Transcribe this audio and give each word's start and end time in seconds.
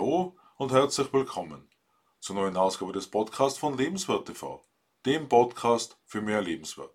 Hallo 0.00 0.34
und 0.56 0.72
herzlich 0.72 1.12
willkommen 1.12 1.68
zur 2.20 2.36
neuen 2.36 2.56
Ausgabe 2.56 2.90
des 2.90 3.10
Podcasts 3.10 3.58
von 3.58 3.76
Lebenswert 3.76 4.24
TV, 4.24 4.64
dem 5.04 5.28
Podcast 5.28 5.98
für 6.06 6.22
mehr 6.22 6.40
Lebenswert. 6.40 6.94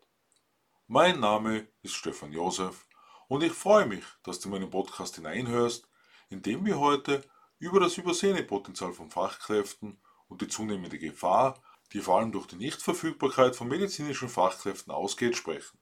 Mein 0.88 1.20
Name 1.20 1.68
ist 1.84 1.94
Stefan 1.94 2.32
Josef 2.32 2.88
und 3.28 3.44
ich 3.44 3.52
freue 3.52 3.86
mich, 3.86 4.04
dass 4.24 4.40
du 4.40 4.50
meinen 4.50 4.72
Podcast 4.72 5.18
hineinhörst, 5.18 5.88
in 6.30 6.42
dem 6.42 6.66
wir 6.66 6.80
heute 6.80 7.24
über 7.60 7.80
das 7.80 7.96
übersehene 8.00 8.42
Potenzial 8.42 8.92
von 8.92 9.12
Fachkräften 9.12 10.02
und 10.28 10.42
die 10.42 10.48
zunehmende 10.48 10.98
Gefahr, 10.98 11.62
die 11.94 12.00
vor 12.00 12.18
allem 12.18 12.32
durch 12.32 12.48
die 12.48 12.56
Nichtverfügbarkeit 12.56 13.56
von 13.56 13.68
medizinischen 13.68 14.30
Fachkräften 14.30 14.92
ausgeht, 14.92 15.38
sprechen. 15.38 15.78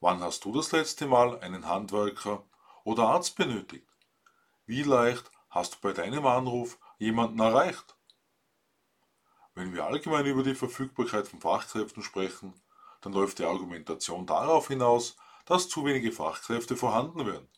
Wann 0.00 0.18
hast 0.18 0.44
du 0.46 0.52
das 0.52 0.72
letzte 0.72 1.06
Mal 1.06 1.38
einen 1.38 1.68
Handwerker 1.68 2.44
oder 2.82 3.04
Arzt 3.04 3.36
benötigt? 3.36 3.86
Wie 4.66 4.82
leicht 4.82 5.30
hast 5.54 5.74
du 5.74 5.78
bei 5.80 5.92
deinem 5.92 6.26
Anruf 6.26 6.78
jemanden 6.98 7.38
erreicht? 7.38 7.96
Wenn 9.54 9.72
wir 9.72 9.84
allgemein 9.86 10.26
über 10.26 10.42
die 10.42 10.56
Verfügbarkeit 10.56 11.28
von 11.28 11.40
Fachkräften 11.40 12.02
sprechen, 12.02 12.60
dann 13.00 13.12
läuft 13.12 13.38
die 13.38 13.44
Argumentation 13.44 14.26
darauf 14.26 14.66
hinaus, 14.66 15.16
dass 15.46 15.68
zu 15.68 15.84
wenige 15.84 16.10
Fachkräfte 16.10 16.74
vorhanden 16.74 17.24
wären. 17.24 17.48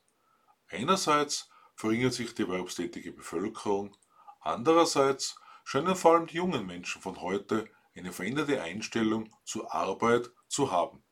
Einerseits 0.69 1.49
verringert 1.75 2.13
sich 2.13 2.35
die 2.35 2.43
erwerbstätige 2.43 3.13
Bevölkerung, 3.13 3.97
andererseits 4.41 5.37
scheinen 5.65 5.97
vor 5.97 6.15
allem 6.15 6.27
die 6.27 6.37
jungen 6.37 6.67
Menschen 6.67 7.01
von 7.01 7.23
heute 7.23 7.67
eine 7.95 8.13
veränderte 8.13 8.61
Einstellung 8.61 9.31
zur 9.45 9.73
Arbeit 9.73 10.31
zu 10.49 10.71
haben. 10.71 11.03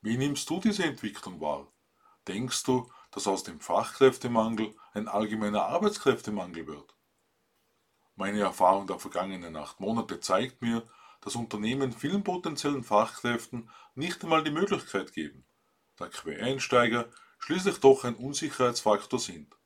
Wie 0.00 0.16
nimmst 0.16 0.50
du 0.50 0.58
diese 0.58 0.84
Entwicklung 0.84 1.40
wahr? 1.40 1.72
Denkst 2.26 2.64
du, 2.64 2.90
dass 3.16 3.26
aus 3.26 3.44
dem 3.44 3.60
Fachkräftemangel 3.60 4.76
ein 4.92 5.08
allgemeiner 5.08 5.64
Arbeitskräftemangel 5.64 6.66
wird. 6.66 6.94
Meine 8.14 8.40
Erfahrung 8.40 8.86
der 8.86 8.98
vergangenen 8.98 9.56
acht 9.56 9.80
Monate 9.80 10.20
zeigt 10.20 10.60
mir, 10.60 10.86
dass 11.22 11.34
Unternehmen 11.34 11.92
vielen 11.92 12.22
potenziellen 12.22 12.84
Fachkräften 12.84 13.70
nicht 13.94 14.22
einmal 14.22 14.44
die 14.44 14.50
Möglichkeit 14.50 15.14
geben, 15.14 15.46
da 15.96 16.08
Quereinsteiger 16.08 17.08
schließlich 17.38 17.80
doch 17.80 18.04
ein 18.04 18.16
Unsicherheitsfaktor 18.16 19.18
sind. 19.18 19.56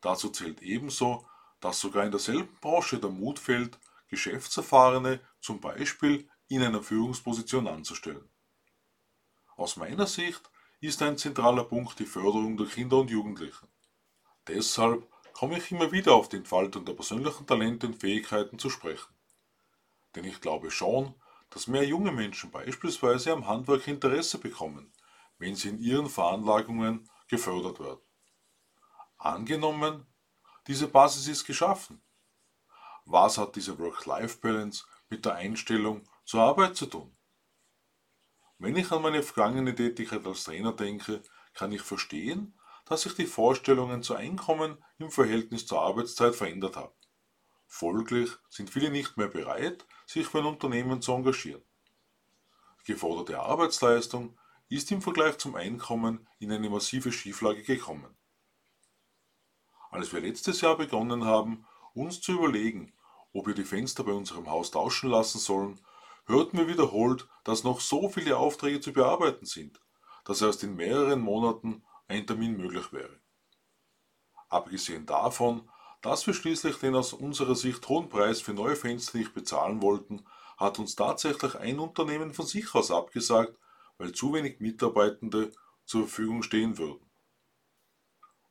Dazu 0.00 0.30
zählt 0.30 0.62
ebenso, 0.62 1.28
dass 1.60 1.80
sogar 1.80 2.06
in 2.06 2.12
derselben 2.12 2.56
Branche 2.62 2.98
der 2.98 3.10
Mut 3.10 3.38
fehlt, 3.38 3.78
Geschäftserfahrene 4.08 5.20
zum 5.42 5.60
Beispiel 5.60 6.30
in 6.48 6.62
einer 6.62 6.82
Führungsposition 6.82 7.68
anzustellen. 7.68 8.26
Aus 9.56 9.76
meiner 9.76 10.06
Sicht 10.06 10.50
ist 10.80 11.02
ein 11.02 11.18
zentraler 11.18 11.64
Punkt 11.64 11.98
die 11.98 12.06
Förderung 12.06 12.56
der 12.56 12.66
Kinder 12.66 12.98
und 12.98 13.10
Jugendlichen. 13.10 13.68
Deshalb 14.48 15.06
komme 15.34 15.58
ich 15.58 15.70
immer 15.70 15.92
wieder 15.92 16.14
auf 16.14 16.28
die 16.28 16.36
Entfaltung 16.36 16.84
der 16.84 16.94
persönlichen 16.94 17.46
Talente 17.46 17.86
und 17.86 18.00
Fähigkeiten 18.00 18.58
zu 18.58 18.70
sprechen. 18.70 19.14
Denn 20.14 20.24
ich 20.24 20.40
glaube 20.40 20.70
schon, 20.70 21.14
dass 21.50 21.66
mehr 21.66 21.86
junge 21.86 22.12
Menschen 22.12 22.50
beispielsweise 22.50 23.32
am 23.32 23.46
Handwerk 23.46 23.86
Interesse 23.88 24.38
bekommen, 24.38 24.92
wenn 25.38 25.54
sie 25.54 25.68
in 25.68 25.78
ihren 25.78 26.08
Veranlagungen 26.08 27.08
gefördert 27.28 27.80
werden. 27.80 28.00
Angenommen, 29.18 30.06
diese 30.66 30.88
Basis 30.88 31.28
ist 31.28 31.44
geschaffen. 31.44 32.02
Was 33.04 33.38
hat 33.38 33.56
diese 33.56 33.78
Work-Life-Balance 33.78 34.84
mit 35.08 35.24
der 35.24 35.34
Einstellung 35.34 36.08
zur 36.24 36.42
Arbeit 36.42 36.76
zu 36.76 36.86
tun? 36.86 37.16
Wenn 38.60 38.76
ich 38.76 38.92
an 38.92 39.00
meine 39.00 39.22
vergangene 39.22 39.74
Tätigkeit 39.74 40.26
als 40.26 40.44
Trainer 40.44 40.74
denke, 40.74 41.22
kann 41.54 41.72
ich 41.72 41.80
verstehen, 41.80 42.54
dass 42.84 43.02
sich 43.02 43.14
die 43.14 43.24
Vorstellungen 43.24 44.02
zu 44.02 44.14
Einkommen 44.14 44.84
im 44.98 45.10
Verhältnis 45.10 45.66
zur 45.66 45.80
Arbeitszeit 45.80 46.34
verändert 46.34 46.76
haben. 46.76 46.92
Folglich 47.66 48.30
sind 48.50 48.68
viele 48.68 48.90
nicht 48.90 49.16
mehr 49.16 49.28
bereit, 49.28 49.86
sich 50.04 50.26
für 50.26 50.40
ein 50.40 50.44
Unternehmen 50.44 51.00
zu 51.00 51.12
engagieren. 51.12 51.62
Die 52.86 52.92
geforderte 52.92 53.40
Arbeitsleistung 53.40 54.38
ist 54.68 54.92
im 54.92 55.00
Vergleich 55.00 55.38
zum 55.38 55.54
Einkommen 55.54 56.28
in 56.38 56.52
eine 56.52 56.68
massive 56.68 57.12
Schieflage 57.12 57.62
gekommen. 57.62 58.14
Als 59.90 60.12
wir 60.12 60.20
letztes 60.20 60.60
Jahr 60.60 60.76
begonnen 60.76 61.24
haben, 61.24 61.66
uns 61.94 62.20
zu 62.20 62.32
überlegen, 62.32 62.92
ob 63.32 63.46
wir 63.46 63.54
die 63.54 63.64
Fenster 63.64 64.04
bei 64.04 64.12
unserem 64.12 64.50
Haus 64.50 64.70
tauschen 64.70 65.08
lassen 65.08 65.38
sollen, 65.38 65.80
hörten 66.26 66.58
wir 66.58 66.68
wiederholt, 66.68 67.28
dass 67.44 67.64
noch 67.64 67.80
so 67.80 68.08
viele 68.08 68.36
Aufträge 68.36 68.80
zu 68.80 68.92
bearbeiten 68.92 69.46
sind, 69.46 69.80
dass 70.24 70.42
erst 70.42 70.62
in 70.62 70.76
mehreren 70.76 71.20
Monaten 71.20 71.84
ein 72.08 72.26
Termin 72.26 72.56
möglich 72.56 72.92
wäre. 72.92 73.20
Abgesehen 74.48 75.06
davon, 75.06 75.68
dass 76.02 76.26
wir 76.26 76.34
schließlich 76.34 76.76
den 76.76 76.94
aus 76.94 77.12
unserer 77.12 77.54
Sicht 77.54 77.88
hohen 77.88 78.08
Preis 78.08 78.40
für 78.40 78.54
neue 78.54 78.76
Fenster 78.76 79.18
nicht 79.18 79.34
bezahlen 79.34 79.82
wollten, 79.82 80.24
hat 80.56 80.78
uns 80.78 80.96
tatsächlich 80.96 81.54
ein 81.54 81.78
Unternehmen 81.78 82.34
von 82.34 82.46
sich 82.46 82.74
aus 82.74 82.90
abgesagt, 82.90 83.58
weil 83.98 84.12
zu 84.12 84.32
wenig 84.32 84.60
Mitarbeitende 84.60 85.52
zur 85.84 86.02
Verfügung 86.02 86.42
stehen 86.42 86.78
würden. 86.78 87.10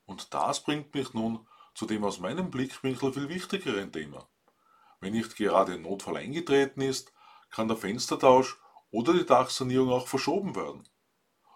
Und 0.05 0.33
das 0.33 0.63
bringt 0.63 0.93
mich 0.93 1.13
nun 1.13 1.47
zu 1.75 1.85
dem 1.85 2.03
aus 2.03 2.19
meinem 2.19 2.49
Blickwinkel 2.49 3.13
viel 3.13 3.29
wichtigeren 3.29 3.91
Thema. 3.91 4.27
Wenn 4.99 5.13
nicht 5.13 5.35
gerade 5.35 5.73
ein 5.73 5.83
Notfall 5.83 6.17
eingetreten 6.17 6.81
ist, 6.81 7.13
kann 7.49 7.67
der 7.67 7.77
Fenstertausch 7.77 8.57
oder 8.91 9.13
die 9.13 9.25
Dachsanierung 9.25 9.89
auch 9.89 10.07
verschoben 10.07 10.55
werden. 10.55 10.87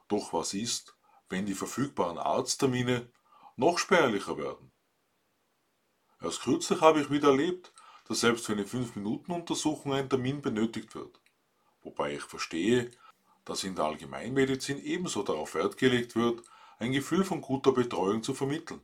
Doch 0.07 0.33
was 0.33 0.53
ist, 0.53 0.95
wenn 1.29 1.45
die 1.45 1.53
verfügbaren 1.53 2.17
Arzttermine 2.17 3.11
noch 3.55 3.77
spärlicher 3.79 4.37
werden? 4.37 4.71
Erst 6.21 6.41
kürzlich 6.41 6.81
habe 6.81 7.01
ich 7.01 7.09
wieder 7.09 7.29
erlebt, 7.29 7.73
dass 8.07 8.21
selbst 8.21 8.45
für 8.45 8.53
eine 8.53 8.65
5-Minuten-Untersuchung 8.65 9.93
ein 9.93 10.09
Termin 10.09 10.41
benötigt 10.41 10.95
wird. 10.95 11.19
Wobei 11.81 12.15
ich 12.15 12.21
verstehe, 12.21 12.91
dass 13.45 13.63
in 13.63 13.75
der 13.75 13.85
Allgemeinmedizin 13.85 14.81
ebenso 14.83 15.23
darauf 15.23 15.53
Wert 15.55 15.77
gelegt 15.77 16.15
wird, 16.15 16.43
ein 16.79 16.91
Gefühl 16.91 17.25
von 17.25 17.41
guter 17.41 17.71
Betreuung 17.71 18.23
zu 18.23 18.33
vermitteln. 18.33 18.81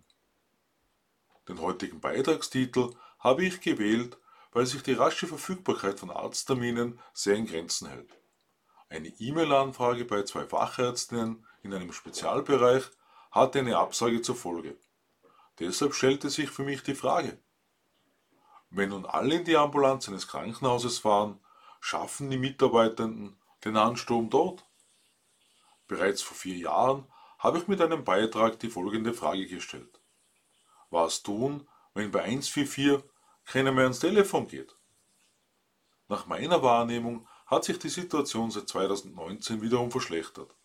Den 1.48 1.62
heutigen 1.62 2.00
Beitragstitel 2.00 2.92
habe 3.20 3.46
ich 3.46 3.62
gewählt, 3.62 4.18
weil 4.52 4.66
sich 4.66 4.84
die 4.84 4.94
rasche 4.94 5.28
Verfügbarkeit 5.28 6.00
von 6.00 6.10
Arztterminen 6.10 7.00
sehr 7.14 7.36
in 7.36 7.46
Grenzen 7.46 7.90
hält. 7.90 8.10
Eine 8.90 9.10
E-Mail-Anfrage 9.10 10.06
bei 10.06 10.24
zwei 10.24 10.46
Fachärztinnen 10.46 11.46
in 11.62 11.74
einem 11.74 11.94
Spezialbereich 11.94 12.84
hatte 13.32 13.60
eine 13.60 13.78
Absage 13.78 14.22
zur 14.22 14.36
Folge. 14.36 14.78
Deshalb 15.60 15.94
stellte 15.94 16.30
sich 16.30 16.50
für 16.50 16.64
mich 16.64 16.82
die 16.84 16.96
Frage, 16.96 17.38
wenn 18.72 18.90
nun 18.90 19.06
alle 19.06 19.36
in 19.36 19.46
die 19.46 19.58
Ambulanz 19.58 20.08
eines 20.08 20.28
Krankenhauses 20.28 21.00
fahren, 21.00 21.40
schaffen 21.82 22.30
die 22.30 22.38
Mitarbeitenden 22.38 23.40
den 23.66 23.78
Ansturm 23.78 24.30
dort? 24.30 24.66
Bereits 25.88 26.22
vor 26.22 26.38
vier 26.38 26.56
Jahren 26.56 27.06
habe 27.40 27.58
ich 27.58 27.68
mit 27.68 27.82
einem 27.82 28.04
Beitrag 28.04 28.60
die 28.60 28.70
folgende 28.70 29.14
Frage 29.14 29.48
gestellt. 29.48 30.00
Was 30.92 31.24
tun, 31.24 31.68
wenn 31.96 32.12
bei 32.12 32.22
144 32.22 33.02
keiner 33.50 33.72
mehr 33.72 33.86
ans 33.86 34.00
Telefon 34.00 34.48
geht. 34.48 34.76
Nach 36.08 36.28
meiner 36.28 36.62
Wahrnehmung 36.62 37.28
hat 37.48 37.64
sich 37.64 37.80
die 37.80 37.90
Situation 37.90 38.52
seit 38.52 38.70
2019 38.70 39.64
wiederum 39.64 39.90
verschlechtert. 39.90 40.56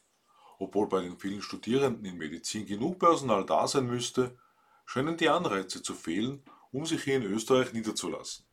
Obwohl 0.58 0.86
bei 0.90 1.00
den 1.00 1.18
vielen 1.18 1.40
Studierenden 1.40 2.04
in 2.04 2.18
Medizin 2.18 2.66
genug 2.66 2.98
Personal 2.98 3.46
da 3.46 3.66
sein 3.66 3.86
müsste, 3.86 4.38
scheinen 4.84 5.16
die 5.16 5.30
Anreize 5.30 5.82
zu 5.82 5.94
fehlen, 5.94 6.44
um 6.72 6.84
sich 6.84 7.02
hier 7.04 7.16
in 7.16 7.22
Österreich 7.22 7.72
niederzulassen. 7.72 8.44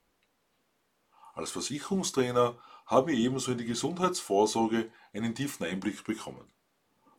Als 1.34 1.52
Versicherungstrainer 1.52 2.58
haben 2.86 3.08
wir 3.08 3.16
ebenso 3.16 3.52
in 3.52 3.58
die 3.58 3.66
Gesundheitsvorsorge 3.66 4.90
einen 5.12 5.36
tiefen 5.36 5.66
Einblick 5.66 6.06
bekommen. 6.06 6.50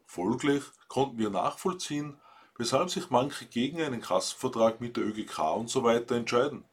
Folglich 0.06 0.62
konnten 0.88 1.18
wir 1.18 1.28
nachvollziehen, 1.28 2.18
weshalb 2.56 2.88
sich 2.88 3.10
manche 3.10 3.44
gegen 3.44 3.82
einen 3.82 4.00
Kassenvertrag 4.00 4.80
mit 4.80 4.96
der 4.96 5.04
ÖGK 5.04 5.38
usw. 5.56 6.04
So 6.08 6.14
entscheiden. 6.14 6.64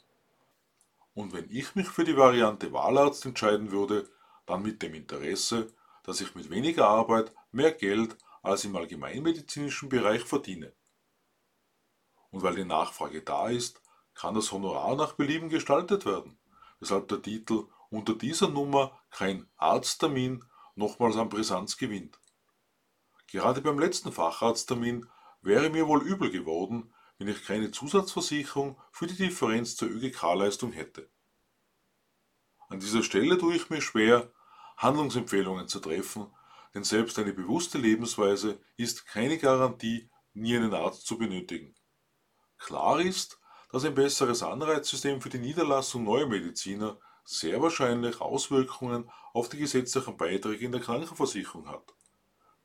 Und 1.14 1.34
wenn 1.34 1.50
ich 1.50 1.76
mich 1.76 1.88
für 1.88 2.04
die 2.04 2.18
Variante 2.18 2.72
Wahlarzt 2.72 3.26
entscheiden 3.26 3.72
würde, 3.72 4.10
dann 4.46 4.62
mit 4.62 4.82
dem 4.82 4.94
Interesse, 4.94 5.72
dass 6.04 6.22
ich 6.22 6.36
mit 6.36 6.50
weniger 6.50 6.88
Arbeit 6.88 7.34
mehr 7.52 7.72
Geld 7.72 8.18
als 8.42 8.66
im 8.66 8.76
allgemeinmedizinischen 8.76 9.90
Bereich 9.90 10.24
verdiene. 10.24 10.74
Und 12.32 12.44
weil 12.44 12.56
die 12.56 12.66
Nachfrage 12.66 13.22
da 13.22 13.50
ist, 13.50 13.82
kann 14.14 14.36
das 14.36 14.52
Honorar 14.52 14.96
nach 14.96 15.14
Belieben 15.14 15.50
gestaltet 15.50 16.06
werden, 16.06 16.38
weshalb 16.80 17.08
der 17.08 17.22
Titel 17.22 17.68
unter 17.90 18.14
dieser 18.14 18.50
Nummer 18.50 19.00
kein 19.10 19.48
Arzttermin 19.58 20.46
nochmals 20.76 21.18
an 21.18 21.30
Brisanz 21.30 21.78
gewinnt. 21.78 22.20
Gerade 23.28 23.62
beim 23.62 23.80
letzten 23.80 24.12
Facharzttermin 24.12 25.08
wäre 25.42 25.70
mir 25.70 25.88
wohl 25.88 26.02
übel 26.02 26.32
geworden, 26.32 26.94
wenn 27.20 27.28
ich 27.28 27.46
keine 27.46 27.70
Zusatzversicherung 27.70 28.82
für 28.92 29.06
die 29.06 29.16
Differenz 29.16 29.76
zur 29.76 29.90
ÖGK-Leistung 29.90 30.72
hätte. 30.72 31.10
An 32.70 32.80
dieser 32.80 33.04
Stelle 33.04 33.38
tue 33.38 33.56
ich 33.56 33.70
mir 33.70 33.82
schwer, 33.82 34.32
Handlungsempfehlungen 34.78 35.68
zu 35.68 35.82
treffen, 35.82 36.28
denn 36.74 36.84
selbst 36.84 37.20
eine 37.20 37.34
bewusste 37.34 37.78
Lebensweise 37.78 38.60
ist 38.78 39.06
keine 39.06 39.38
Garantie, 39.38 40.10
nie 40.34 40.56
einen 40.56 40.74
Arzt 40.74 41.06
zu 41.06 41.18
benötigen. 41.18 41.76
Klar 42.58 43.02
ist, 43.02 43.40
dass 43.72 43.86
ein 43.86 43.96
besseres 43.96 44.42
Anreizsystem 44.42 45.22
für 45.22 45.30
die 45.30 45.40
Niederlassung 45.40 46.04
neuer 46.04 46.28
Mediziner 46.28 47.00
sehr 47.26 47.62
wahrscheinlich 47.62 48.22
Auswirkungen 48.22 49.12
auf 49.34 49.50
die 49.50 49.58
gesetzlichen 49.58 50.18
Beiträge 50.18 50.66
in 50.66 50.72
der 50.72 50.82
Krankenversicherung 50.82 51.68
hat. 51.68 51.94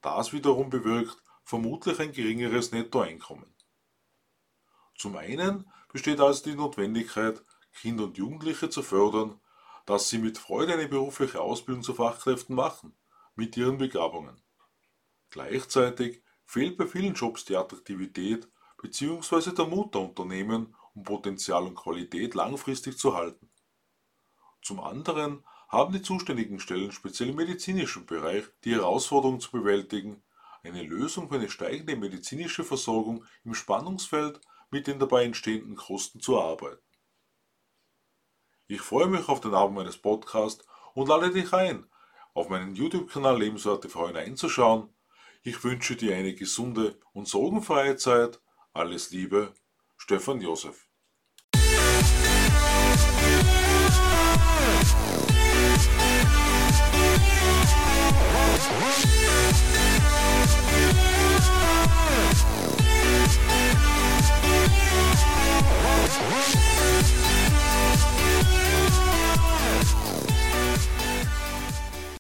Das 0.00 0.32
wiederum 0.32 0.70
bewirkt 0.70 1.22
vermutlich 1.44 1.98
ein 1.98 2.12
geringeres 2.12 2.72
Nettoeinkommen. 2.72 3.53
Zum 4.96 5.16
einen 5.16 5.68
besteht 5.92 6.20
also 6.20 6.44
die 6.44 6.54
Notwendigkeit, 6.56 7.42
Kinder 7.72 8.04
und 8.04 8.18
Jugendliche 8.18 8.70
zu 8.70 8.82
fördern, 8.82 9.40
dass 9.86 10.08
sie 10.08 10.18
mit 10.18 10.38
Freude 10.38 10.74
eine 10.74 10.88
berufliche 10.88 11.40
Ausbildung 11.40 11.82
zu 11.82 11.94
Fachkräften 11.94 12.54
machen, 12.54 12.96
mit 13.34 13.56
ihren 13.56 13.78
Begabungen. 13.78 14.40
Gleichzeitig 15.30 16.22
fehlt 16.46 16.76
bei 16.76 16.86
vielen 16.86 17.14
Jobs 17.14 17.44
die 17.44 17.56
Attraktivität 17.56 18.48
bzw. 18.80 19.52
der 19.52 19.66
Mut 19.66 19.94
der 19.94 20.02
Unternehmen, 20.02 20.74
um 20.94 21.02
Potenzial 21.02 21.64
und 21.64 21.74
Qualität 21.74 22.34
langfristig 22.34 22.96
zu 22.96 23.14
halten. 23.14 23.50
Zum 24.62 24.80
anderen 24.80 25.44
haben 25.68 25.92
die 25.92 26.02
zuständigen 26.02 26.60
Stellen 26.60 26.92
speziell 26.92 27.30
im 27.30 27.36
medizinischen 27.36 28.06
Bereich 28.06 28.44
die 28.64 28.74
Herausforderung 28.74 29.40
zu 29.40 29.50
bewältigen, 29.50 30.22
eine 30.62 30.82
Lösung 30.82 31.28
für 31.28 31.34
eine 31.34 31.50
steigende 31.50 31.96
medizinische 31.96 32.64
Versorgung 32.64 33.24
im 33.44 33.54
Spannungsfeld 33.54 34.40
mit 34.74 34.88
den 34.88 34.98
dabei 34.98 35.22
entstehenden 35.22 35.76
Kosten 35.76 36.18
zu 36.20 36.40
arbeiten. 36.40 36.82
Ich 38.66 38.80
freue 38.80 39.06
mich 39.06 39.28
auf 39.28 39.40
den 39.40 39.54
Abend 39.54 39.76
meines 39.76 39.96
Podcasts 39.96 40.66
und 40.94 41.08
lade 41.08 41.30
dich 41.30 41.52
ein, 41.52 41.86
auf 42.32 42.48
meinen 42.48 42.74
YouTube-Kanal 42.74 43.38
Lebenswerte 43.38 43.88
Freunde 43.88 44.18
einzuschauen. 44.18 44.92
Ich 45.44 45.62
wünsche 45.62 45.94
dir 45.94 46.16
eine 46.16 46.34
gesunde 46.34 46.98
und 47.12 47.28
sorgenfreie 47.28 47.96
Zeit. 47.96 48.40
Alles 48.72 49.10
Liebe, 49.10 49.54
Stefan 49.96 50.40
Josef. 50.40 50.88
We'll. 58.64 59.93